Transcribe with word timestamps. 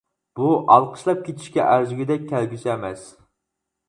بۇ 0.37 0.45
ئالقىشلاپ 0.75 1.19
كېتىشكە 1.27 1.65
ئەرزىگۈدەك 1.73 2.25
كەلگۈسى 2.31 2.73
ئەمەس. 2.73 3.05